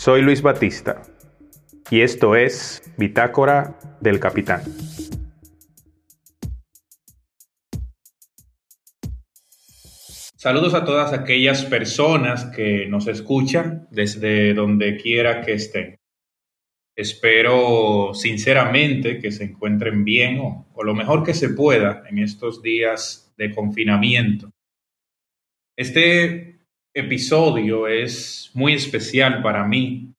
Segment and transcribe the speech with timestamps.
[0.00, 1.02] Soy Luis Batista
[1.90, 4.62] y esto es Bitácora del Capitán.
[10.38, 15.98] Saludos a todas aquellas personas que nos escuchan desde donde quiera que estén.
[16.96, 22.62] Espero sinceramente que se encuentren bien o, o, lo mejor que se pueda en estos
[22.62, 24.50] días de confinamiento.
[25.76, 26.59] Este
[26.94, 30.12] episodio es muy especial para mí,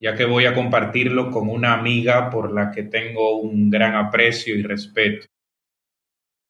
[0.00, 4.54] ya que voy a compartirlo con una amiga por la que tengo un gran aprecio
[4.54, 5.26] y respeto.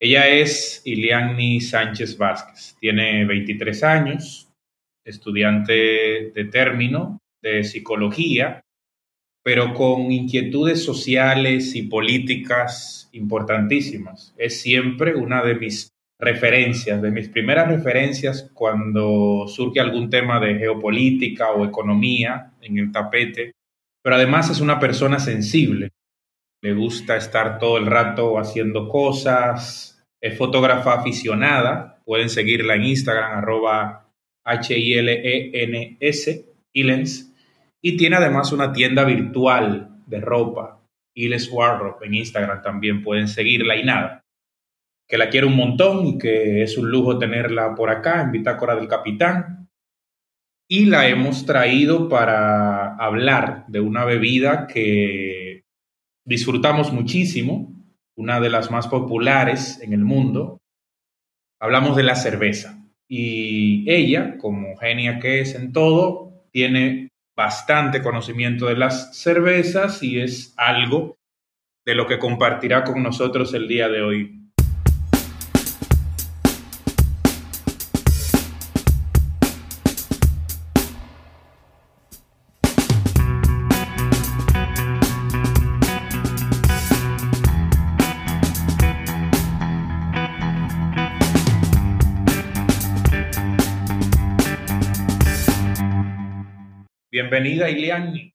[0.00, 4.52] Ella es Iliani Sánchez Vázquez, tiene 23 años,
[5.04, 8.60] estudiante de término de psicología,
[9.44, 14.34] pero con inquietudes sociales y políticas importantísimas.
[14.36, 20.58] Es siempre una de mis referencias, de mis primeras referencias cuando surge algún tema de
[20.58, 23.52] geopolítica o economía en el tapete,
[24.02, 25.90] pero además es una persona sensible.
[26.62, 33.38] Le gusta estar todo el rato haciendo cosas, es fotógrafa aficionada, pueden seguirla en Instagram,
[33.38, 34.08] arroba
[34.44, 37.34] H-I-L-E-N-S, Ilens,
[37.82, 40.80] y tiene además una tienda virtual de ropa,
[41.14, 44.25] Iles Wardrobe, en Instagram también pueden seguirla y nada
[45.08, 48.74] que la quiero un montón y que es un lujo tenerla por acá en Bitácora
[48.74, 49.68] del Capitán.
[50.68, 55.64] Y la hemos traído para hablar de una bebida que
[56.24, 57.72] disfrutamos muchísimo,
[58.16, 60.58] una de las más populares en el mundo.
[61.60, 62.82] Hablamos de la cerveza.
[63.08, 70.20] Y ella, como genia que es en todo, tiene bastante conocimiento de las cervezas y
[70.20, 71.16] es algo
[71.84, 74.45] de lo que compartirá con nosotros el día de hoy.
[97.46, 98.34] Bienvenida, Iliani.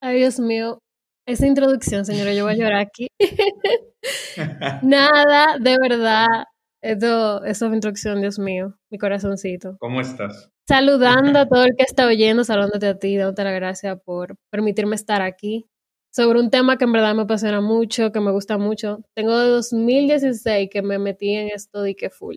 [0.00, 0.78] Ay, Dios mío.
[1.26, 3.08] Esa introducción, señora, yo voy a llorar aquí.
[4.82, 6.44] Nada, de verdad.
[6.80, 9.76] Esto, esa introducción, Dios mío, mi corazoncito.
[9.80, 10.48] ¿Cómo estás?
[10.68, 14.94] Saludando a todo el que está oyendo, saludándote a ti, dándote la gracias por permitirme
[14.94, 15.66] estar aquí
[16.12, 19.00] sobre un tema que en verdad me apasiona mucho, que me gusta mucho.
[19.16, 22.36] Tengo de 2016 que me metí en esto de que full.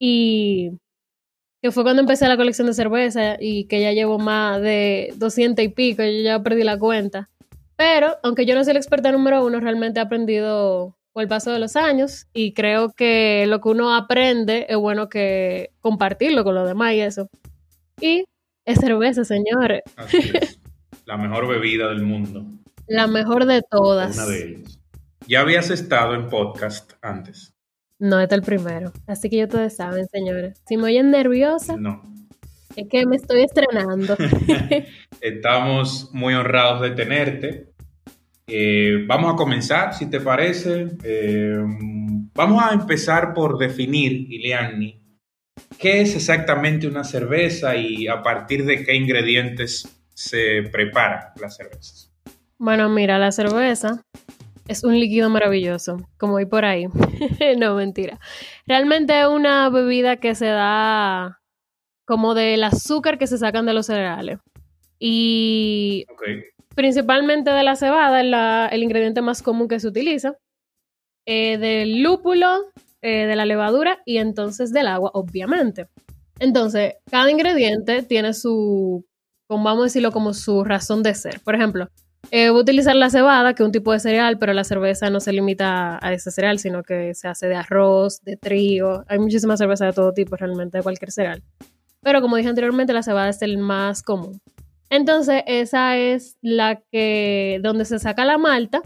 [0.00, 0.72] Y
[1.62, 5.64] que fue cuando empecé la colección de cerveza y que ya llevo más de 200
[5.64, 7.30] y pico, yo ya perdí la cuenta.
[7.76, 11.50] Pero, aunque yo no soy la experta número uno, realmente he aprendido con el paso
[11.50, 16.54] de los años y creo que lo que uno aprende es bueno que compartirlo con
[16.54, 17.28] los demás y eso.
[18.00, 18.24] Y
[18.64, 19.82] es cerveza, señores.
[19.96, 20.60] Así es.
[21.06, 22.44] La mejor bebida del mundo.
[22.88, 24.16] La mejor de todas.
[24.16, 24.80] Una de ellas.
[25.28, 27.55] Ya habías estado en podcast antes.
[27.98, 28.92] No, este es el primero.
[29.06, 30.60] Así que ya ustedes saben, señores.
[30.66, 32.02] Si me oyen nerviosa, no.
[32.74, 34.16] es que me estoy estrenando.
[35.20, 37.72] Estamos muy honrados de tenerte.
[38.46, 40.88] Eh, vamos a comenzar, si te parece.
[41.02, 41.56] Eh,
[42.34, 45.02] vamos a empezar por definir, Ileani,
[45.78, 52.10] qué es exactamente una cerveza y a partir de qué ingredientes se prepara la cerveza.
[52.58, 54.02] Bueno, mira, la cerveza
[54.68, 56.86] es un líquido maravilloso, como voy por ahí.
[57.58, 58.18] no, mentira.
[58.66, 61.40] Realmente es una bebida que se da
[62.04, 64.38] como del azúcar que se sacan de los cereales.
[64.98, 66.06] Y
[66.74, 70.36] principalmente de la cebada, el ingrediente más común que se utiliza.
[71.28, 72.66] Eh, del lúpulo,
[73.02, 75.88] eh, de la levadura y entonces del agua, obviamente.
[76.38, 79.04] Entonces, cada ingrediente tiene su,
[79.48, 81.40] como vamos a decirlo, como su razón de ser.
[81.40, 81.88] Por ejemplo,
[82.30, 85.10] eh, voy a utilizar la cebada, que es un tipo de cereal, pero la cerveza
[85.10, 89.04] no se limita a ese cereal, sino que se hace de arroz, de trigo.
[89.08, 91.42] Hay muchísimas cervezas de todo tipo, realmente, de cualquier cereal.
[92.02, 94.40] Pero como dije anteriormente, la cebada es el más común.
[94.90, 98.82] Entonces, esa es la que, donde se saca la malta,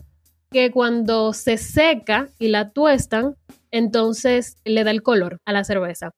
[0.50, 3.36] que cuando se seca y la tuestan,
[3.70, 6.10] entonces le da el color a la cerveza.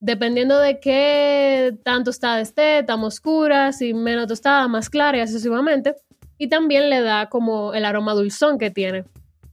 [0.00, 5.32] Dependiendo de qué tan tostada esté, tan oscura, si menos tostada, más clara y así
[5.32, 5.94] sucesivamente
[6.38, 9.04] y también le da como el aroma dulzón que tiene.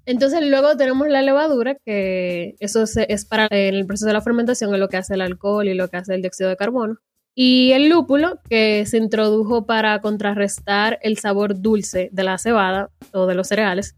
[0.05, 4.79] Entonces luego tenemos la levadura, que eso es para el proceso de la fermentación, es
[4.79, 6.97] lo que hace el alcohol y lo que hace el dióxido de carbono.
[7.35, 13.25] Y el lúpulo, que se introdujo para contrarrestar el sabor dulce de la cebada o
[13.25, 13.95] de los cereales.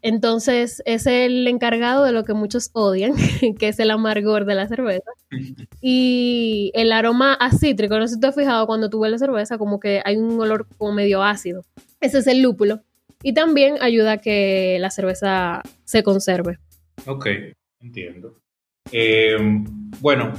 [0.00, 3.12] Entonces es el encargado de lo que muchos odian,
[3.58, 5.10] que es el amargor de la cerveza.
[5.84, 9.80] Y el aroma acítrico, no sé si te has fijado cuando tú la cerveza, como
[9.80, 11.64] que hay un olor como medio ácido.
[12.00, 12.82] Ese es el lúpulo.
[13.22, 16.58] Y también ayuda a que la cerveza se conserve.
[17.06, 17.26] Ok,
[17.80, 18.38] entiendo.
[18.92, 19.36] Eh,
[20.00, 20.32] bueno,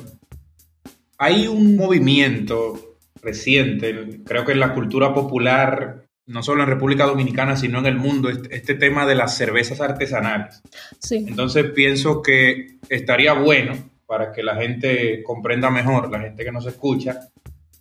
[1.17, 7.55] hay un movimiento reciente, creo que en la cultura popular, no solo en República Dominicana,
[7.55, 10.61] sino en el mundo, este, este tema de las cervezas artesanales.
[10.99, 11.25] Sí.
[11.27, 13.73] Entonces pienso que estaría bueno
[14.05, 17.19] para que la gente comprenda mejor, la gente que nos escucha,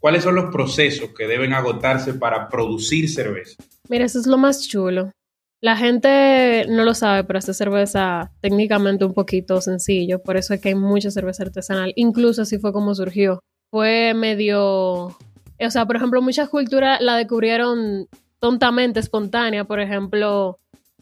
[0.00, 3.62] cuáles son los procesos que deben agotarse para producir cerveza.
[3.89, 5.12] Mira, eso es lo más chulo.
[5.61, 10.61] La gente no lo sabe, pero esta cerveza técnicamente un poquito sencillo, por eso es
[10.61, 13.38] que hay mucha cerveza artesanal, incluso así fue como surgió.
[13.71, 18.09] Fue medio, o sea, por ejemplo, muchas culturas la descubrieron
[18.43, 20.59] tontamente, espontánea, por ejemplo,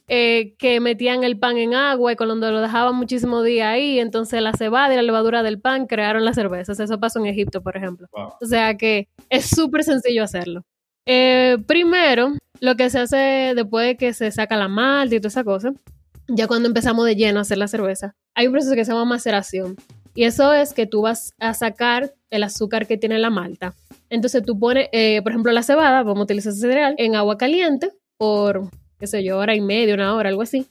[0.09, 4.43] eh, que metían el pan en agua y cuando lo dejaban muchísimo día ahí, entonces
[4.43, 6.79] la cebada y la levadura del pan crearon las cervezas.
[6.81, 8.09] Eso pasó en Egipto, por ejemplo.
[8.13, 10.67] O sea que es súper sencillo hacerlo.
[11.07, 15.29] Eh, primero, lo que se hace después de que se saca la malta y toda
[15.29, 15.73] esa cosa,
[16.29, 19.07] ya cuando empezamos de lleno a hacer la cerveza, hay un proceso que se llama
[19.07, 19.77] maceración.
[20.15, 23.75] Y eso es que tú vas a sacar el azúcar que tiene la malta.
[24.11, 27.39] Entonces tú pones, eh, por ejemplo, la cebada, vamos a utilizar ese cereal, en agua
[27.39, 28.69] caliente por,
[28.99, 30.67] qué sé yo, hora y media, una hora, algo así,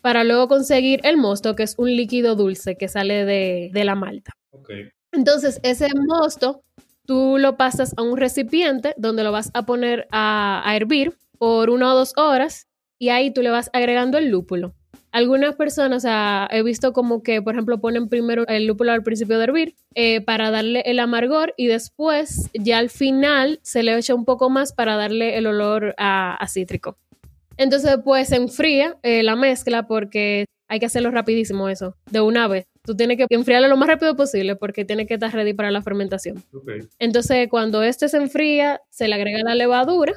[0.00, 3.94] para luego conseguir el mosto, que es un líquido dulce que sale de, de la
[3.94, 4.32] malta.
[4.52, 4.90] Okay.
[5.10, 6.62] Entonces, ese mosto
[7.04, 11.68] tú lo pasas a un recipiente donde lo vas a poner a, a, hervir por
[11.68, 12.68] una o dos horas
[12.98, 14.74] y ahí tú le vas agregando el lúpulo.
[15.12, 19.02] Algunas personas, o sea, he visto como que, por ejemplo, ponen primero el lúpulo al
[19.02, 23.96] principio de hervir eh, para darle el amargor y después, ya al final, se le
[23.96, 26.96] echa un poco más para darle el olor a, a cítrico.
[27.58, 32.48] Entonces, pues se enfría eh, la mezcla porque hay que hacerlo rapidísimo eso, de una
[32.48, 32.66] vez.
[32.82, 35.82] Tú tienes que enfriarlo lo más rápido posible porque tiene que estar ready para la
[35.82, 36.42] fermentación.
[36.52, 36.80] Okay.
[36.98, 40.14] Entonces, cuando este se enfría, se le agrega la levadura,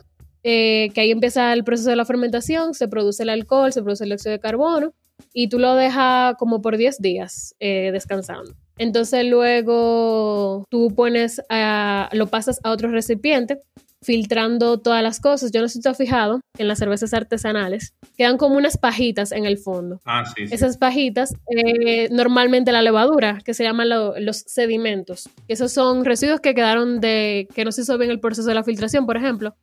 [0.48, 4.04] eh, que ahí empieza el proceso de la fermentación, se produce el alcohol, se produce
[4.04, 4.94] el dióxido de carbono
[5.34, 8.54] y tú lo dejas como por 10 días eh, descansando.
[8.78, 13.64] Entonces luego tú pones, a, lo pasas a otro recipiente
[14.04, 15.52] filtrando todas las cosas.
[15.52, 19.32] Yo no sé si te has fijado en las cervezas artesanales, quedan como unas pajitas
[19.32, 20.00] en el fondo.
[20.06, 20.54] Ah, sí, sí.
[20.54, 25.28] Esas pajitas, eh, normalmente la levadura, que se llaman lo, los sedimentos.
[25.48, 28.64] Esos son residuos que quedaron de, que no se hizo bien el proceso de la
[28.64, 29.56] filtración, por ejemplo.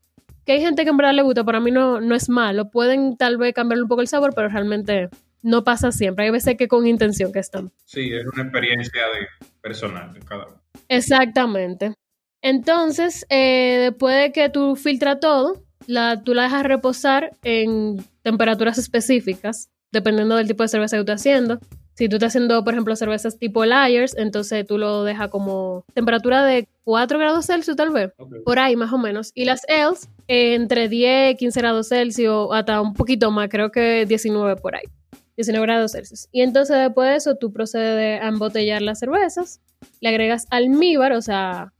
[0.44, 2.70] Que hay gente que en verdad le gusta, para mí no, no es malo.
[2.70, 5.08] Pueden tal vez cambiarle un poco el sabor, pero realmente
[5.42, 6.24] no pasa siempre.
[6.24, 7.70] Hay veces que con intención que están.
[7.84, 10.62] Sí, es una experiencia de personal de cada uno.
[10.88, 11.94] Exactamente.
[12.42, 18.78] Entonces, eh, después de que tú filtras todo, la, tú la dejas reposar en temperaturas
[18.78, 21.60] específicas, dependiendo del tipo de cerveza que tú estás haciendo.
[21.94, 26.44] Si tú estás haciendo, por ejemplo, cervezas tipo Lyers, entonces tú lo dejas como temperatura
[26.44, 28.40] de 4 grados Celsius, tal vez, okay.
[28.40, 29.30] por ahí más o menos.
[29.34, 33.70] Y las Ales, eh, entre 10 y 15 grados Celsius, hasta un poquito más, creo
[33.70, 34.84] que 19 por ahí.
[35.36, 36.28] 19 grados Celsius.
[36.32, 39.60] Y entonces después de eso tú procedes a embotellar las cervezas,
[40.00, 41.72] le agregas almíbar, o sea,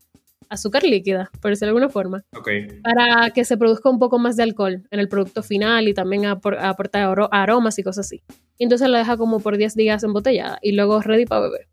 [0.53, 2.67] azúcar líquida, por decirlo de alguna forma, okay.
[2.83, 6.27] para que se produzca un poco más de alcohol en el producto final y también
[6.27, 8.23] apor aportar aromas y cosas así.
[8.59, 11.69] Y entonces lo deja como por 10 días embotellada y luego ready para beber.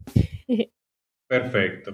[1.27, 1.93] Perfecto.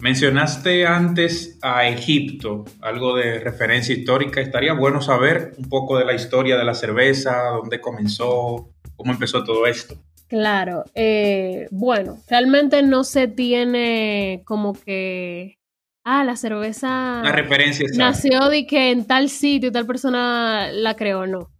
[0.00, 4.40] Mencionaste antes a Egipto, algo de referencia histórica.
[4.40, 9.44] Estaría bueno saber un poco de la historia de la cerveza, dónde comenzó, cómo empezó
[9.44, 9.94] todo esto.
[10.26, 15.58] Claro, eh, bueno, realmente no se tiene como que
[16.04, 18.04] ah, la cerveza Una referencia exacta.
[18.04, 21.50] nació de que en tal sitio tal persona la creó, no.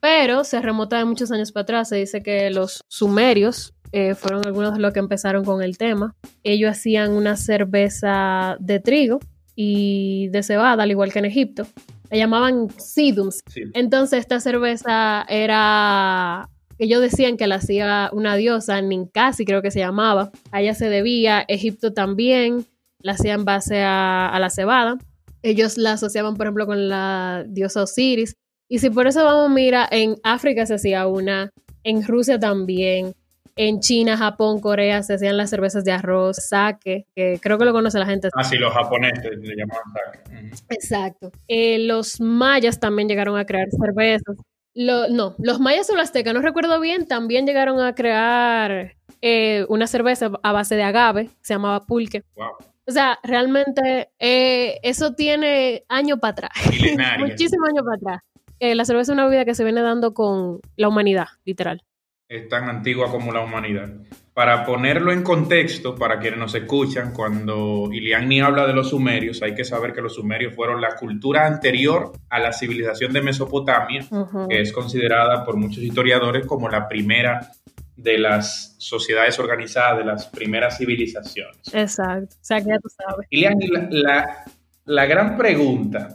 [0.00, 1.88] Pero se remota de muchos años para atrás.
[1.90, 6.14] Se dice que los sumerios eh, fueron algunos de los que empezaron con el tema.
[6.42, 9.20] Ellos hacían una cerveza de trigo
[9.54, 11.66] y de cebada, al igual que en Egipto.
[12.10, 13.42] La llamaban sidums.
[13.46, 13.62] Sí.
[13.74, 16.48] Entonces esta cerveza era
[16.80, 20.30] ellos decían que la hacía una diosa, Ninkasi creo que se llamaba.
[20.50, 22.64] A ella se debía, Egipto también
[23.00, 24.98] la hacían base a, a, la cebada.
[25.42, 28.36] Ellos la asociaban, por ejemplo, con la diosa Osiris.
[28.68, 31.50] Y si por eso vamos, mira, en África se hacía una,
[31.82, 33.14] en Rusia también,
[33.56, 37.72] en China, Japón, Corea se hacían las cervezas de arroz, sake, que creo que lo
[37.72, 38.28] conoce la gente.
[38.34, 40.30] Ah, sí, los japoneses le llamaban sake.
[40.30, 40.64] Uh -huh.
[40.70, 41.32] Exacto.
[41.46, 44.36] Eh, los mayas también llegaron a crear cervezas.
[44.72, 49.66] Lo, no, los mayas o los aztecas, no recuerdo bien, también llegaron a crear eh,
[49.68, 52.22] una cerveza a base de agave, se llamaba pulque.
[52.36, 52.69] Wow.
[52.90, 56.50] O sea, realmente eh, eso tiene años para atrás.
[57.20, 58.22] Muchísimos años para atrás.
[58.58, 61.84] eh, la cerveza es una bebida que se viene dando con la humanidad, literal.
[62.28, 63.90] Es tan antigua como la humanidad.
[64.34, 69.54] Para ponerlo en contexto, para quienes nos escuchan, cuando Iliani habla de los sumerios, hay
[69.54, 74.04] que saber que los sumerios fueron la cultura anterior a la civilización de Mesopotamia,
[74.48, 77.52] que es considerada por muchos historiadores como la primera
[78.02, 81.58] de las sociedades organizadas, de las primeras civilizaciones.
[81.72, 83.26] Exacto, o sea que ya tú sabes.
[83.30, 84.44] Iliani, la,
[84.84, 86.08] la gran pregunta,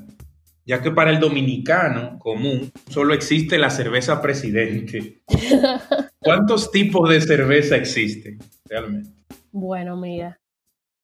[0.65, 5.21] ya que para el dominicano común solo existe la cerveza presidente.
[6.19, 9.11] ¿Cuántos tipos de cerveza existen realmente?
[9.51, 10.39] Bueno, mira,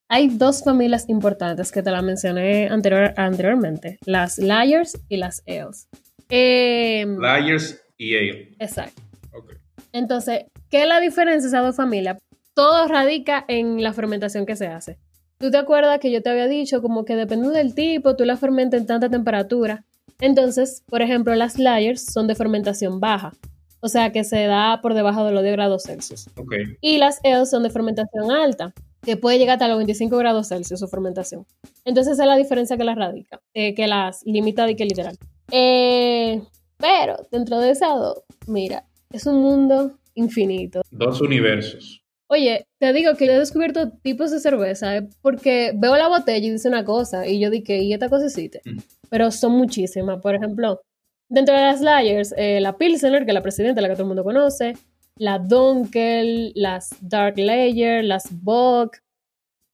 [0.09, 5.87] hay dos familias importantes que te las mencioné anteriormente, las Lyers y las Ales.
[6.27, 8.55] Eh, Lyers y Ale.
[8.59, 9.01] Exacto.
[9.93, 12.17] Entonces, ¿qué es la diferencia de esas dos familias?
[12.55, 14.97] Todo radica en la fermentación que se hace.
[15.37, 18.37] ¿Tú te acuerdas que yo te había dicho como que dependiendo del tipo, tú la
[18.37, 19.83] fermentas en tanta temperatura?
[20.19, 23.33] Entonces, por ejemplo, las layers son de fermentación baja,
[23.79, 26.29] o sea que se da por debajo de los 10 grados Celsius.
[26.35, 26.77] Okay.
[26.79, 30.79] Y las ales son de fermentación alta, que puede llegar hasta los 25 grados Celsius
[30.79, 31.45] su fermentación.
[31.85, 35.17] Entonces, esa es la diferencia que las radica, eh, que las limita y que literal.
[35.51, 36.41] Eh,
[36.77, 40.81] pero dentro de esa dos, mira, es un mundo infinito.
[40.91, 42.01] Dos universos.
[42.27, 46.51] Oye, te digo que he descubierto tipos de cerveza eh, porque veo la botella y
[46.51, 48.61] dice una cosa y yo dije, ¿y esta cosa existe?
[48.63, 48.77] Mm.
[49.09, 50.21] Pero son muchísimas.
[50.21, 50.81] Por ejemplo,
[51.27, 54.07] dentro de las Layers, eh, la Pilsener, que es la presidenta, la que todo el
[54.07, 54.77] mundo conoce,
[55.17, 58.99] la Dunkel, las Dark Layer, las Bock.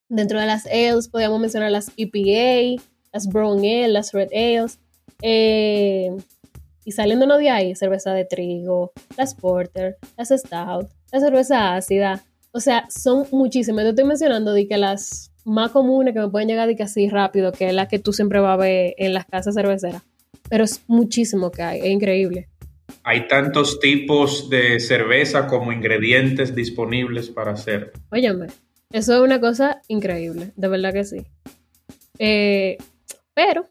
[0.09, 2.81] Dentro de las Ales podríamos mencionar las EPA,
[3.13, 4.79] las Brown Ale, las Red Ales.
[5.21, 6.09] Eh,
[6.87, 12.61] y saliéndonos de ahí, cerveza de trigo, las Porter, las Stout, la cerveza ácida, o
[12.61, 13.83] sea, son muchísimas.
[13.83, 17.09] Yo estoy mencionando de que las más comunes que me pueden llegar de que así
[17.09, 20.01] rápido, que es la que tú siempre vas a ver en las casas cerveceras.
[20.49, 22.47] Pero es muchísimo que hay, es increíble.
[23.03, 27.91] Hay tantos tipos de cerveza como ingredientes disponibles para hacer.
[28.13, 28.47] Óyeme,
[28.93, 31.25] eso es una cosa increíble, de verdad que sí.
[32.17, 32.77] Eh,
[33.33, 33.67] pero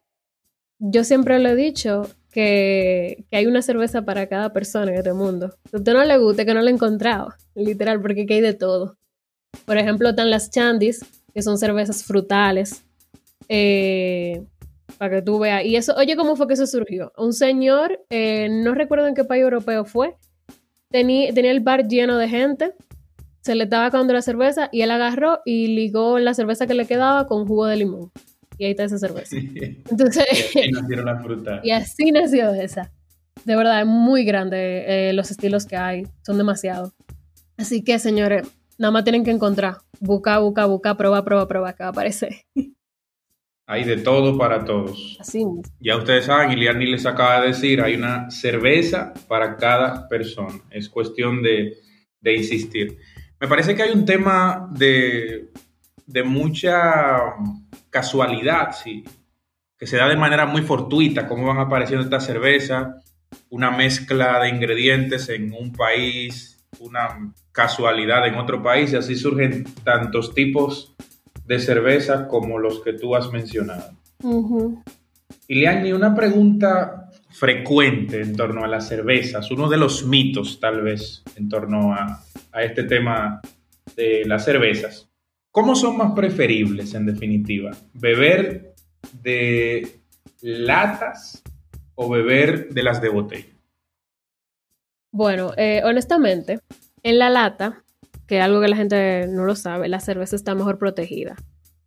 [0.78, 5.56] yo siempre lo he dicho que, hay una cerveza para cada persona en este mundo.
[5.70, 8.52] Si a usted no le gusta, que no la he encontrado, literal, porque hay de
[8.52, 8.98] todo.
[9.64, 11.00] Por ejemplo, están las chandis,
[11.32, 12.84] que son cervezas frutales,
[13.48, 14.44] eh,
[14.98, 15.64] para que tú veas.
[15.64, 17.10] Y eso, oye, ¿cómo fue que eso surgió?
[17.16, 20.14] Un señor, eh, no recuerdo en qué país europeo fue,
[20.90, 22.74] tenía el bar lleno de gente,
[23.40, 26.86] se le estaba acabando la cerveza y él agarró y ligó la cerveza que le
[26.86, 28.12] quedaba con jugo de limón
[28.58, 29.36] y ahí está esa cerveza.
[29.36, 31.60] Entonces, y así nacieron las frutas.
[31.64, 32.92] Y así nació esa.
[33.44, 36.92] De verdad, es muy grande eh, los estilos que hay, son demasiados.
[37.56, 38.48] Así que, señores,
[38.78, 39.76] nada más tienen que encontrar.
[40.00, 42.36] Busca, busca, busca, prueba, prueba, prueba, que va a aparecer.
[43.68, 45.16] Hay de todo para todos.
[45.18, 45.44] Así
[45.80, 50.60] Ya ustedes saben, Iliani les acaba de decir, hay una cerveza para cada persona.
[50.70, 51.76] Es cuestión de,
[52.20, 52.96] de insistir.
[53.40, 55.50] Me parece que hay un tema de,
[56.06, 57.18] de mucha
[57.96, 59.04] casualidad, sí,
[59.78, 62.88] que se da de manera muy fortuita, cómo van apareciendo estas cervezas,
[63.48, 69.64] una mezcla de ingredientes en un país, una casualidad en otro país, y así surgen
[69.82, 70.94] tantos tipos
[71.46, 73.92] de cerveza como los que tú has mencionado.
[75.48, 80.82] Y Liani, una pregunta frecuente en torno a las cervezas, uno de los mitos tal
[80.82, 82.22] vez en torno a,
[82.52, 83.40] a este tema
[83.96, 85.05] de las cervezas.
[85.56, 87.70] ¿Cómo son más preferibles, en definitiva?
[87.94, 88.75] ¿Beber
[89.22, 90.00] de
[90.42, 91.42] latas
[91.94, 93.56] o beber de las de botella?
[95.10, 96.60] Bueno, eh, honestamente,
[97.02, 97.82] en la lata,
[98.26, 101.36] que es algo que la gente no lo sabe, la cerveza está mejor protegida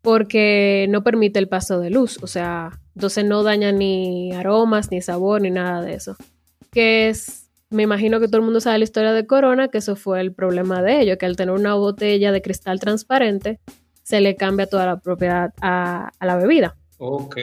[0.01, 4.99] porque no permite el paso de luz, o sea, entonces no daña ni aromas, ni
[5.03, 6.15] sabor, ni nada de eso.
[6.71, 7.38] Que es
[7.69, 10.33] me imagino que todo el mundo sabe la historia de Corona, que eso fue el
[10.33, 13.59] problema de ello, que al tener una botella de cristal transparente,
[14.03, 16.75] se le cambia toda la propiedad a, la bebida.
[16.97, 17.37] Ok.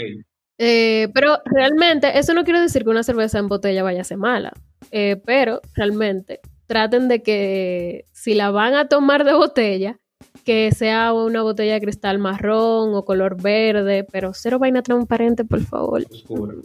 [0.59, 4.18] Eh, pero realmente, eso no quiere decir que una cerveza en botella vaya a ser
[4.18, 4.52] mala,
[4.90, 10.00] eh, pero realmente traten de que si la van a tomar de botella,
[10.45, 15.61] que sea una botella de cristal marrón o color verde, pero cero vaina transparente, por
[15.61, 16.02] favor.
[16.11, 16.62] Oscuro.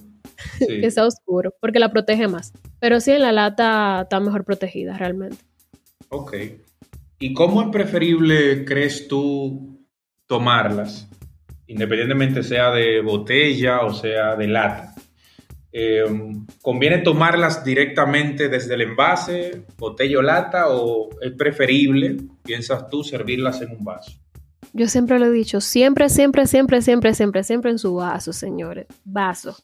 [0.59, 2.53] Que sea oscuro, porque la protege más.
[2.79, 5.37] Pero sí, en la lata está mejor protegida realmente.
[6.09, 6.35] Ok.
[7.19, 9.85] ¿Y cómo es preferible, crees tú,
[10.27, 11.07] tomarlas?
[11.67, 14.93] Independientemente sea de botella o sea de lata.
[15.71, 16.03] Eh,
[16.61, 23.61] ¿Conviene tomarlas directamente desde el envase, botella o lata, o es preferible, piensas tú, servirlas
[23.61, 24.11] en un vaso?
[24.73, 28.87] Yo siempre lo he dicho, siempre, siempre, siempre, siempre, siempre, siempre en su vaso, señores.
[29.03, 29.55] Vaso.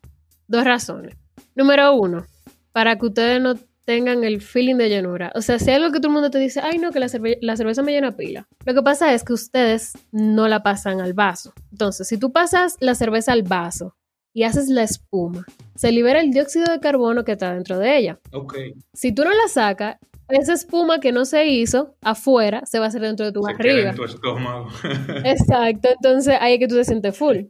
[0.48, 1.16] Dos razones.
[1.56, 2.26] Número uno,
[2.72, 5.32] para que ustedes no tengan el feeling de llenura.
[5.34, 7.08] O sea, si hay algo que todo el mundo te dice, ay no, que la,
[7.42, 8.48] la, cerveza me llena pila.
[8.66, 11.54] Lo que pasa es que ustedes no la pasan al vaso.
[11.72, 13.96] Entonces, si tú pasas la cerveza al vaso
[14.34, 18.20] y haces la espuma, se libera el dióxido de carbono que está dentro de ella.
[18.34, 18.58] Ok.
[18.94, 22.88] Si tú no la sacas, esa espuma que no se hizo afuera se va a
[22.90, 23.76] hacer dentro de tu Se barriga.
[23.76, 24.68] queda en tu estómago.
[25.24, 27.46] Exacto, entonces ahí es que tú te sientes full.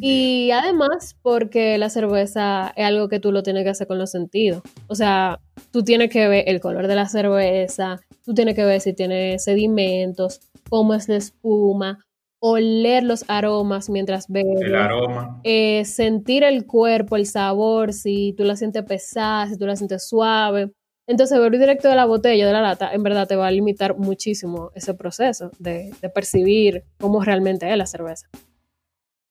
[0.00, 4.10] Y además, porque la cerveza es algo que tú lo tienes que hacer con los
[4.10, 4.62] sentidos.
[4.86, 8.80] O sea, tú tienes que ver el color de la cerveza, tú tienes que ver
[8.80, 11.98] si tiene sedimentos, cómo es la espuma,
[12.40, 14.62] oler los aromas mientras bebes.
[14.62, 15.40] El aroma.
[15.44, 20.08] eh, sentir el cuerpo, el sabor, si tú la sientes pesada, si tú la sientes
[20.08, 20.72] suave.
[21.06, 23.98] Entonces, beber directo de la botella, de la lata, en verdad te va a limitar
[23.98, 28.28] muchísimo ese proceso de, de percibir cómo realmente es la cerveza.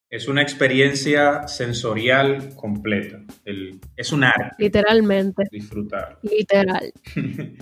[0.09, 3.19] Es una experiencia sensorial completa.
[3.45, 6.19] El- es un arte Literalmente, disfrutar.
[6.23, 6.91] literal.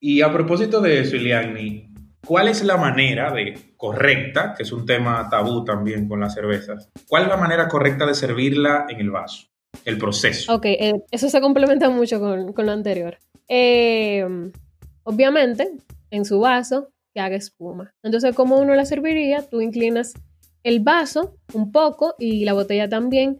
[0.00, 1.88] Y a propósito de eso, Iliani,
[2.24, 6.88] ¿cuál es la manera de correcta, que es un tema tabú también con las cervezas,
[7.08, 9.48] cuál es la manera correcta de servirla en el vaso?
[9.84, 10.54] El proceso.
[10.54, 13.18] Ok, eh, eso se complementa mucho con, con lo anterior.
[13.48, 14.24] Eh,
[15.02, 15.68] obviamente,
[16.12, 17.92] en su vaso, que haga espuma.
[18.04, 19.48] Entonces, ¿cómo uno la serviría?
[19.48, 20.14] Tú inclinas
[20.62, 23.36] el vaso un poco y la botella también,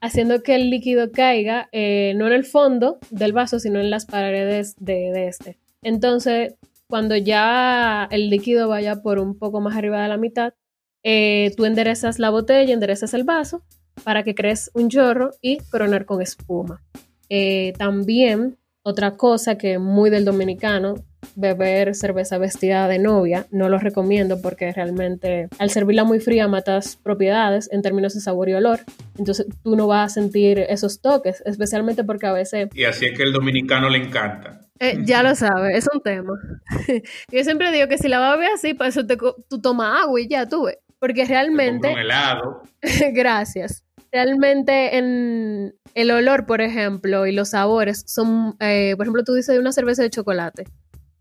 [0.00, 4.06] haciendo que el líquido caiga eh, no en el fondo del vaso, sino en las
[4.06, 5.58] paredes de, este.
[5.82, 6.54] Entonces,
[6.88, 10.54] cuando ya el líquido vaya por un poco más arriba de la mitad,
[11.02, 13.62] eh, tú enderezas la botella, enderezas el vaso
[14.04, 16.82] para que crees un chorro y coronar con espuma.
[17.28, 20.94] Eh, también, otra cosa que muy del dominicano,
[21.36, 26.96] beber cerveza vestida de novia, no lo recomiendo porque realmente al servirla muy fría matas
[27.02, 28.80] propiedades en términos de sabor y olor,
[29.18, 33.16] entonces tú no vas a sentir esos toques, especialmente porque a veces Y así es
[33.16, 34.60] que el dominicano le encanta.
[34.80, 36.34] eh, ya lo sabes, es un tema.
[37.30, 40.02] Yo siempre digo que si la vas a ver así, para eso te tú tomas
[40.02, 40.78] agua y ya tú ves.
[40.98, 42.62] Porque Te realmente, compra un helado.
[43.12, 43.84] gracias.
[44.12, 49.54] Realmente en el olor, por ejemplo, y los sabores son, eh, por ejemplo, tú dices
[49.54, 50.64] de una cerveza de chocolate.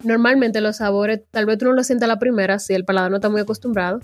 [0.04, 3.12] Normalmente los sabores, tal vez tú no lo sientas a la primera, si el paladar
[3.12, 4.00] no está muy acostumbrado,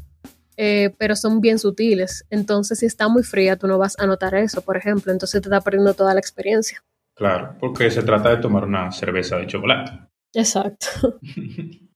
[0.57, 2.25] eh, pero son bien sutiles.
[2.29, 5.11] Entonces, si está muy fría, tú no vas a notar eso, por ejemplo.
[5.11, 6.83] Entonces te está perdiendo toda la experiencia.
[7.15, 9.91] Claro, porque se trata de tomar una cerveza de chocolate.
[10.33, 11.19] Exacto.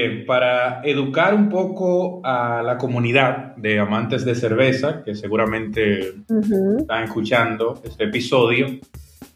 [0.00, 6.76] Bien, para educar un poco a la comunidad de amantes de cerveza, que seguramente Ujú.
[6.78, 8.78] están escuchando este episodio,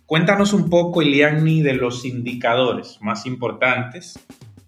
[0.07, 4.17] cuéntanos un poco, Iliani, de los indicadores más importantes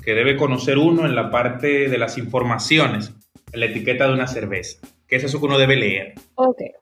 [0.04, 3.14] que debe conocer uno en la parte de las informaciones,
[3.52, 4.84] en la etiqueta de una cerveza.
[5.06, 6.14] ¿Qué es eso que uno debe leer?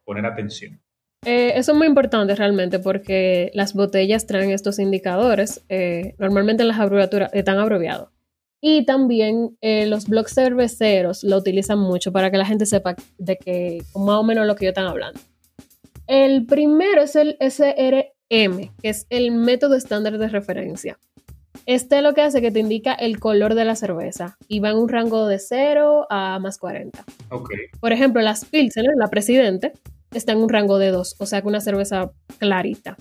[0.06, 0.80] Poner atención.
[1.26, 5.62] Eh, eso es muy importante realmente porque las botellas traen estos indicadores.
[5.68, 8.08] eh, normalmente en las abreviaturas están abreviados.
[8.64, 13.36] Y también eh, los blogs cerveceros lo utilizan mucho para que la gente sepa de
[13.36, 15.18] que más o menos lo que ellos están hablando.
[16.06, 20.96] El primero es el SRM, que es el método estándar de referencia.
[21.66, 24.76] Este lo que hace que te indica el color de la cerveza y va en
[24.76, 27.04] un rango de 0 a más 40.
[27.30, 27.50] Ok.
[27.80, 29.72] Por ejemplo, las Pilsener, la Presidente,
[30.12, 32.96] está en un rango de 2, o sea que una cerveza clarita.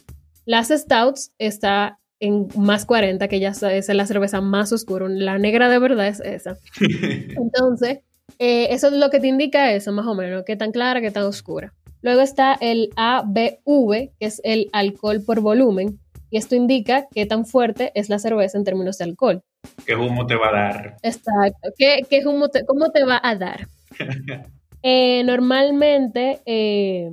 [0.46, 5.08] Las Stouts está en más 40, que ya es la cerveza más oscura.
[5.10, 6.58] La negra de verdad es esa.
[7.36, 8.00] Entonces,
[8.40, 11.12] eh, eso es lo que te indica eso, más o menos, qué tan clara, qué
[11.12, 11.74] tan oscura.
[12.02, 17.46] Luego está el ABV, que es el alcohol por volumen, y esto indica qué tan
[17.46, 19.44] fuerte es la cerveza en términos de alcohol.
[19.86, 20.96] ¿Qué humo te va a dar?
[21.04, 21.70] Exacto.
[21.78, 23.68] ¿Qué, qué humo te- ¿Cómo te va a dar?
[24.84, 27.12] Eh, normalmente, eh,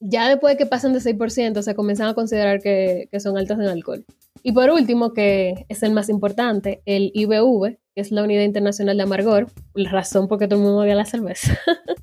[0.00, 3.58] ya después de que pasan de 6%, se comienzan a considerar que, que son altas
[3.58, 4.04] en alcohol.
[4.42, 8.96] Y por último, que es el más importante, el IBV, que es la Unidad Internacional
[8.96, 11.58] de Amargor, la razón por qué todo el mundo odia la cerveza.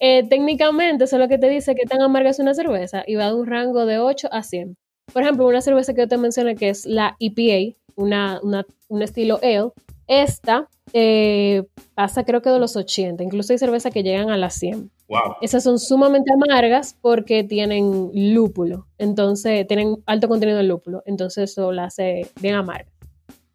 [0.00, 3.14] Eh, técnicamente, eso es lo que te dice qué tan amarga es una cerveza y
[3.14, 4.76] va de un rango de 8 a 100.
[5.10, 9.00] Por ejemplo, una cerveza que yo te mencioné que es la EPA, una, una- un
[9.02, 9.70] estilo ale,
[10.06, 11.64] esta eh,
[11.94, 14.90] pasa creo que de los 80, incluso hay cervezas que llegan a las 100.
[15.08, 15.36] Wow.
[15.40, 21.72] Esas son sumamente amargas porque tienen lúpulo, entonces tienen alto contenido de lúpulo, entonces eso
[21.72, 22.90] la hace bien amarga.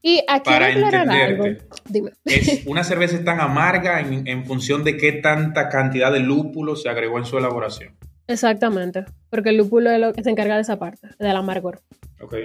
[0.01, 1.45] Y aquí Para aclarar algo.
[1.45, 2.11] entenderte, Dime.
[2.25, 6.75] es, una cerveza es tan amarga en, en función de qué tanta cantidad de lúpulo
[6.75, 7.95] se agregó en su elaboración.
[8.29, 11.81] Exactamente, porque el lúpulo es lo que se encarga de esa parte, del amargor.
[12.21, 12.35] Ok.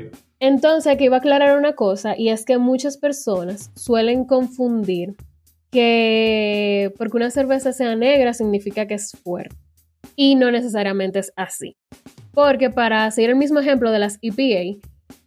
[0.41, 5.15] Entonces, aquí iba a aclarar una cosa, y es que muchas personas suelen confundir
[5.71, 9.55] que porque una cerveza sea negra significa que es fuerte.
[10.17, 11.77] Y no necesariamente es así.
[12.33, 14.81] Porque para seguir el mismo ejemplo de las EPA,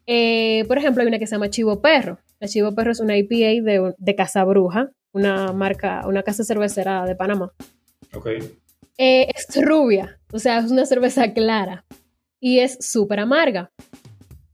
[0.07, 2.17] eh, por ejemplo, hay una que se llama Chivo Perro.
[2.39, 7.05] La Chivo Perro es una EPA de, de Casa Bruja, una marca, una casa cervecera
[7.05, 7.51] de Panamá.
[8.15, 8.29] Ok.
[8.97, 11.86] Eh, es rubia, o sea, es una cerveza clara
[12.39, 13.71] y es súper amarga.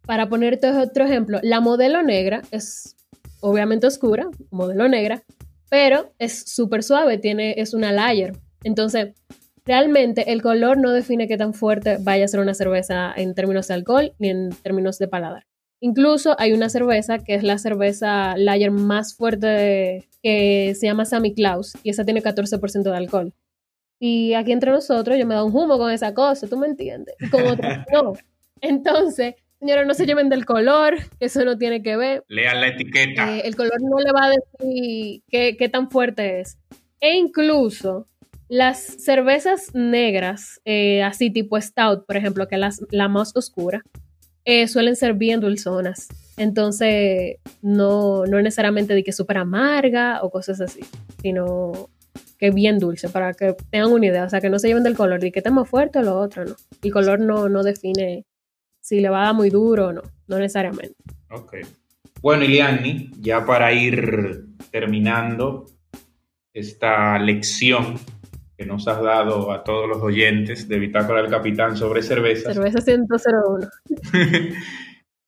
[0.05, 2.97] Para ponerte otro ejemplo, la modelo negra es
[3.39, 5.23] obviamente oscura, modelo negra,
[5.69, 8.33] pero es súper suave, tiene, es una layer.
[8.63, 9.13] Entonces,
[9.65, 13.67] realmente el color no define qué tan fuerte vaya a ser una cerveza en términos
[13.69, 15.45] de alcohol ni en términos de paladar.
[15.79, 21.33] Incluso hay una cerveza que es la cerveza layer más fuerte que se llama Sammy
[21.33, 23.33] Claus y esa tiene 14% de alcohol.
[24.05, 27.15] Y aquí entre nosotros yo me da un humo con esa cosa, ¿tú me entiendes?
[27.21, 28.11] Y con otras no.
[28.59, 32.21] Entonces, señores, no se lleven del color, que eso no tiene que ver.
[32.27, 33.37] Lean la etiqueta.
[33.37, 36.57] Eh, el color no le va a decir qué, qué tan fuerte es.
[36.99, 38.09] E incluso
[38.49, 43.83] las cervezas negras, eh, así tipo stout, por ejemplo, que es la más oscura,
[44.43, 46.09] eh, suelen ser bien dulzonas.
[46.35, 50.81] Entonces, no, no necesariamente de que súper amarga o cosas así,
[51.21, 51.89] sino
[52.37, 54.25] que es bien dulce, para que tengan una idea.
[54.25, 56.17] O sea, que no se lleven del color, de que está más fuerte o lo
[56.17, 56.55] otro, no.
[56.81, 58.25] El color no, no define
[58.81, 60.95] si le va a dar muy duro o no, no necesariamente.
[61.29, 61.55] Ok.
[62.21, 65.65] Bueno, Iliani, ya para ir terminando
[66.53, 67.99] esta lección
[68.57, 72.79] que nos has dado a todos los oyentes de Bitácora del Capitán sobre cervezas, Cerveza
[72.79, 73.67] 101.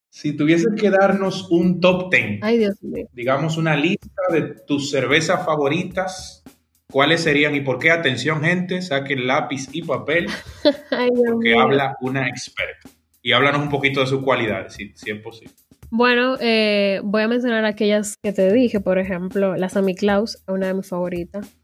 [0.10, 3.08] si tuvieses que darnos un top 10, Ay, Dios mío.
[3.12, 6.45] digamos una lista de tus cervezas favoritas,
[6.92, 7.92] ¿cuáles serían y por qué?
[7.92, 10.28] Atención, gente, saquen lápiz y papel,
[10.92, 12.90] Ay, porque habla una experta.
[13.22, 15.54] Y háblanos un poquito de sus cualidades, si, si es posible.
[15.90, 20.68] Bueno, eh, voy a mencionar aquellas que te dije, por ejemplo, la Sammy Claus, una
[20.68, 21.56] de mis favoritas.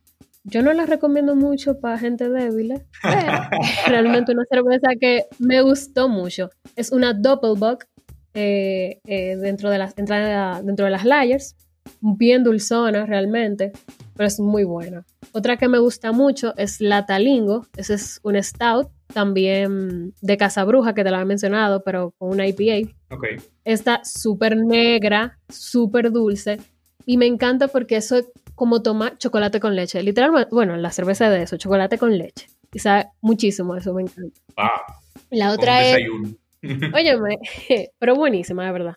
[0.44, 2.86] Yo no la recomiendo mucho para gente débil, ¿eh?
[3.04, 6.50] pero realmente una cerveza que me gustó mucho.
[6.76, 7.86] Es una Doppelbock
[8.34, 11.56] eh, eh, dentro, de las, dentro de las layers,
[12.02, 13.72] bien dulzona realmente,
[14.16, 15.06] pero es muy buena.
[15.34, 20.64] Otra que me gusta mucho es la Talingo, ese es un stout, también de Casa
[20.64, 22.90] Bruja, que te la he mencionado, pero con una IPA.
[23.10, 23.26] Ok.
[23.64, 26.60] Está súper negra, súper dulce.
[27.06, 30.02] Y me encanta porque eso es como tomar chocolate con leche.
[30.04, 32.48] Literalmente, bueno, la cerveza de eso, chocolate con leche.
[32.74, 34.40] Y sabe muchísimo eso, me encanta.
[34.56, 34.98] Ah,
[35.30, 36.36] La otra es, desayuno.
[36.96, 37.40] óyeme,
[38.00, 38.96] pero buenísima, de verdad.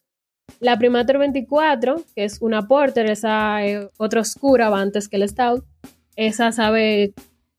[0.61, 5.29] La Primator 24, que es una porter, esa eh, otra oscura, va antes que el
[5.29, 5.65] stout.
[6.17, 7.13] Esa sabe,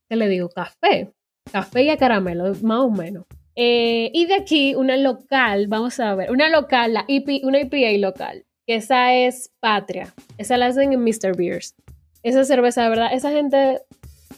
[0.10, 0.50] ¿qué le digo?
[0.50, 1.12] Café.
[1.52, 3.26] Café y a caramelo, más o menos.
[3.56, 7.98] Eh, y de aquí, una local, vamos a ver, una local, la IP, una IPA
[8.00, 10.13] local, que esa es Patria.
[10.38, 11.38] Esa la hacen en Mr.
[11.38, 11.76] Beers.
[12.21, 13.82] Esa cerveza, de verdad, esa gente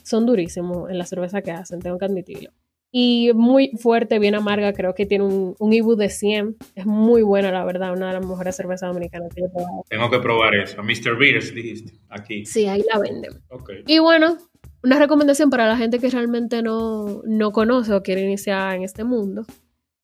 [0.04, 2.52] son durísimos en la cerveza que hacen, tengo que admitirlo.
[2.92, 6.56] Y muy fuerte, bien amarga, creo que tiene un, un IBU de 100.
[6.76, 9.84] Es muy buena, la verdad, una de las mejores cervezas dominicanas que yo he probado.
[9.90, 10.82] Tengo que probar eso.
[10.82, 11.18] Mr.
[11.18, 12.46] Beers, dijiste, aquí.
[12.46, 13.34] Sí, ahí la venden.
[13.50, 13.72] Ok.
[13.88, 14.38] Y bueno,
[14.84, 19.04] una recomendación para la gente que realmente no, no conoce o quiere iniciar en este
[19.04, 19.46] mundo.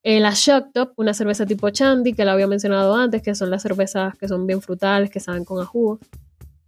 [0.03, 3.49] Eh, la Shock Top, una cerveza tipo Chandy, que la había mencionado antes, que son
[3.49, 5.99] las cervezas que son bien frutales, que saben con ajú.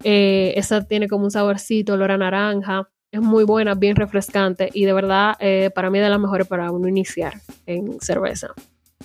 [0.04, 2.90] Eh, esa tiene como un saborcito, olor a naranja.
[3.16, 6.70] Es muy buena, bien refrescante y de verdad eh, para mí de las mejores para
[6.70, 8.50] uno iniciar en cerveza.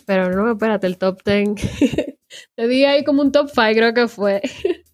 [0.04, 1.50] Pero no, espérate, el top 10.
[2.56, 4.42] Te di ahí como un top 5 creo que fue.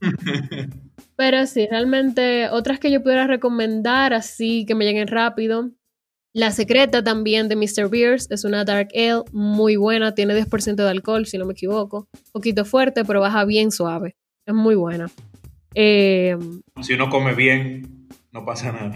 [1.17, 5.71] Pero sí, realmente otras que yo pudiera recomendar así que me lleguen rápido.
[6.35, 7.89] La secreta también de Mr.
[7.89, 12.07] Beers es una Dark Ale muy buena, tiene 10% de alcohol si no me equivoco.
[12.13, 14.15] Un poquito fuerte, pero baja bien suave.
[14.45, 15.09] Es muy buena.
[15.75, 16.37] Eh,
[16.83, 17.96] Si uno come bien,
[18.37, 18.93] no pasa nada.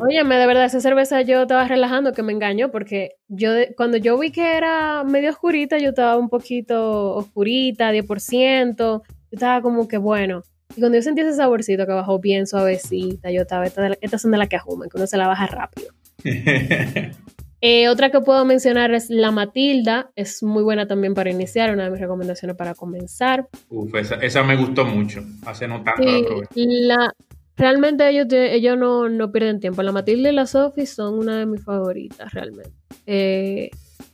[0.00, 4.18] Óyeme, de verdad, esa cerveza yo estaba relajando que me engañó porque yo cuando yo
[4.18, 9.98] vi que era medio oscurita, yo estaba un poquito oscurita, 10%, yo estaba como que
[9.98, 10.42] bueno.
[10.74, 14.30] Y cuando yo sentí ese saborcito que bajó bien suavecita, yo estaba, estas esta son
[14.30, 15.92] de las que ajuman, que uno se la baja rápido.
[17.60, 21.84] Eh, otra que puedo mencionar es la Matilda, es muy buena también para iniciar, una
[21.84, 23.48] de mis recomendaciones para comenzar.
[23.68, 25.24] Uf, esa, esa me gustó mucho.
[25.44, 26.46] Hace no tanto Sí, la probé.
[26.54, 27.12] la,
[27.58, 29.82] realmente ellos, ellos no, no pierden tiempo.
[29.82, 32.72] La Matilda y la Sophie son una de mis favoritas, realmente.
[33.06, 33.70] Eh,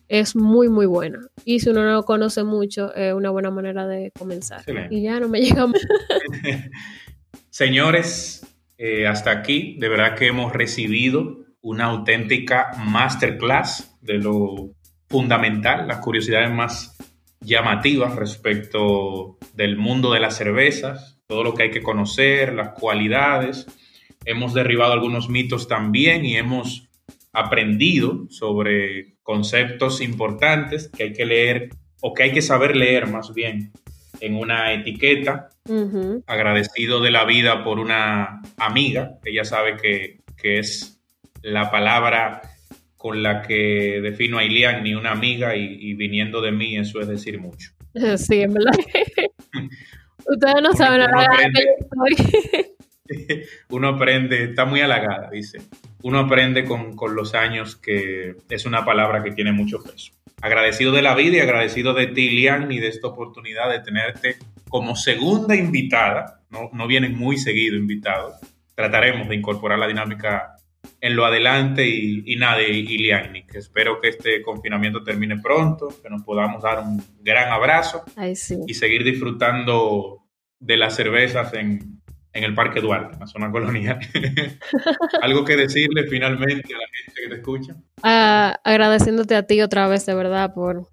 [0.08, 1.20] es muy, muy buena.
[1.44, 4.62] Y si uno no lo conoce mucho, es una buena manera de comenzar.
[4.90, 5.80] Y ya no me llega más.
[7.50, 8.46] Señores,
[8.78, 14.74] eh, hasta aquí, de verdad que hemos recibido una auténtica masterclass de lo
[15.08, 16.96] fundamental, las curiosidades más
[17.40, 23.66] llamativas respecto del mundo de las cervezas, todo lo que hay que conocer, las cualidades.
[24.24, 26.88] Hemos derribado algunos mitos también y hemos
[27.32, 33.34] aprendido sobre conceptos importantes que hay que leer o que hay que saber leer más
[33.34, 33.72] bien
[34.20, 35.50] en una etiqueta.
[36.26, 41.00] Agradecido de la vida por una amiga, que ella sabe que, es
[41.40, 42.42] la palabra
[42.98, 47.08] con la que defino a Ilian, ni una amiga, y, viniendo de mí eso es
[47.08, 47.70] decir mucho.
[48.18, 48.72] Sí, en verdad.
[50.26, 51.28] Ustedes no saben nada
[53.68, 55.60] uno aprende, está muy halagada, dice.
[56.02, 60.12] Uno aprende con, los años que es una palabra que tiene mucho peso.
[60.40, 64.36] Agradecido de la vida y agradecido de ti, Lian, y de esta oportunidad de tenerte
[64.68, 66.40] como segunda invitada.
[66.50, 68.36] No, no vienen muy seguido invitados.
[68.74, 70.53] Trataremos de incorporar la dinámica
[71.00, 72.86] en lo adelante y, y nada, y,
[73.46, 78.04] que espero que este confinamiento termine pronto, que nos podamos dar un gran abrazo
[78.66, 80.22] y seguir disfrutando
[80.58, 82.00] de las cervezas en,
[82.32, 83.98] en el Parque Duarte, en la zona colonial.
[85.22, 87.76] ¿Algo que decirle finalmente a la gente que te escucha?
[88.02, 90.88] Ah, agradeciéndote a ti otra vez, de verdad, por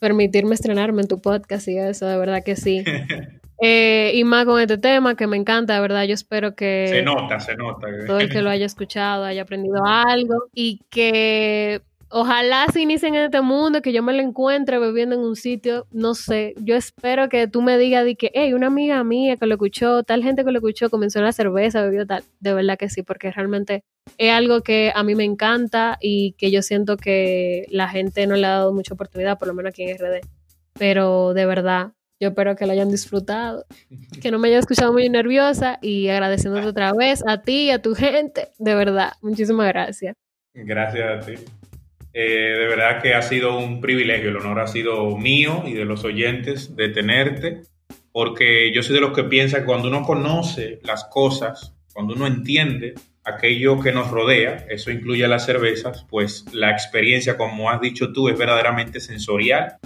[0.00, 2.84] permitirme estrenarme en tu podcast y eso, de verdad que sí.
[3.60, 6.86] Eh, y más con este tema que me encanta, de verdad, yo espero que...
[6.88, 7.86] Se nota, se nota.
[8.06, 11.82] Todo el que lo haya escuchado haya aprendido algo y que
[12.16, 15.88] Ojalá se inicien en este mundo, que yo me lo encuentre bebiendo en un sitio,
[15.90, 19.46] no sé, yo espero que tú me digas de que, hey, una amiga mía que
[19.46, 22.88] lo escuchó, tal gente que lo escuchó, comenzó la cerveza, bebió tal, de verdad que
[22.88, 23.82] sí, porque realmente
[24.16, 28.36] es algo que a mí me encanta y que yo siento que la gente no
[28.36, 30.20] le ha dado mucha oportunidad, por lo menos aquí en RD,
[30.78, 33.64] pero de verdad, yo espero que lo hayan disfrutado,
[34.22, 37.82] que no me haya escuchado muy nerviosa y agradeciéndote otra vez a ti y a
[37.82, 40.16] tu gente, de verdad, muchísimas gracias.
[40.54, 41.34] Gracias a ti.
[42.12, 45.84] Eh, de verdad que ha sido un privilegio, el honor ha sido mío y de
[45.84, 47.62] los oyentes de tenerte,
[48.12, 52.28] porque yo soy de los que piensa que cuando uno conoce las cosas, cuando uno
[52.28, 58.12] entiende aquello que nos rodea, eso incluye las cervezas, pues la experiencia, como has dicho
[58.12, 59.78] tú, es verdaderamente sensorial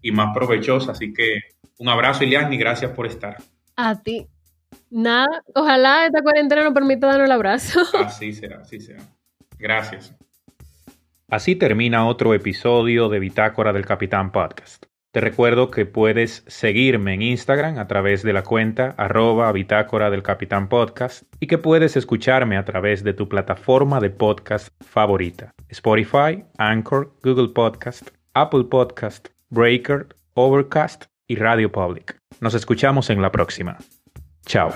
[0.00, 0.92] y más provechosa.
[0.92, 1.40] Así que
[1.82, 3.38] un abrazo, Ilian, y gracias por estar.
[3.74, 4.28] A ti.
[4.88, 7.80] Nada, ojalá esta cuarentena nos permita darnos el abrazo.
[8.04, 9.02] Así será, así será.
[9.58, 10.14] Gracias.
[11.28, 14.86] Así termina otro episodio de Bitácora del Capitán Podcast.
[15.10, 20.22] Te recuerdo que puedes seguirme en Instagram a través de la cuenta arroba Bitácora del
[20.22, 25.52] Capitán Podcast y que puedes escucharme a través de tu plataforma de podcast favorita.
[25.68, 32.20] Spotify, Anchor, Google Podcast, Apple Podcast, Breaker, Overcast y Radio Public.
[32.40, 33.78] Nos escuchamos en la próxima.
[34.44, 34.70] Chao.